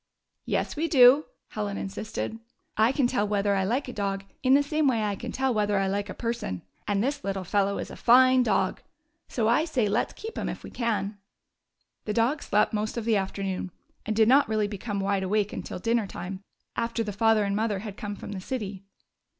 "Yes, 0.45 0.75
we 0.75 0.87
do," 0.87 1.25
Helen 1.49 1.77
insisted. 1.77 2.39
"I 2.75 2.91
can 2.91 3.05
tell 3.05 3.27
whether 3.27 3.53
I 3.53 3.63
like 3.63 3.87
a 3.87 3.93
dog 3.93 4.23
in 4.41 4.55
the 4.55 4.63
same 4.63 4.87
way 4.87 5.03
I 5.03 5.15
can 5.15 5.31
tell 5.31 5.53
whether 5.53 5.77
I 5.77 5.85
like 5.85 6.09
a 6.09 6.15
person. 6.15 6.63
And 6.87 7.03
this 7.03 7.23
little 7.23 7.43
fellow 7.43 7.77
is 7.77 7.91
a 7.91 7.95
fine 7.95 8.41
dog. 8.41 8.81
So 9.27 9.47
I 9.47 9.63
say 9.63 9.87
let 9.87 10.09
's 10.09 10.13
keep 10.13 10.39
him 10.39 10.49
if 10.49 10.63
we 10.63 10.71
can." 10.71 11.19
The 12.05 12.13
dog 12.13 12.41
slept 12.41 12.73
most 12.73 12.97
of 12.97 13.05
the 13.05 13.15
afternoon, 13.17 13.69
and 14.03 14.15
did 14.15 14.27
not 14.27 14.49
really 14.49 14.67
become 14.67 15.01
wideawake 15.01 15.53
until 15.53 15.77
dinner 15.77 16.07
time, 16.07 16.43
after 16.75 17.03
the 17.03 17.13
father 17.13 17.43
and 17.43 17.55
mother 17.55 17.77
had 17.85 17.95
come 17.95 18.15
from 18.15 18.31
the 18.31 18.41
city. 18.41 18.81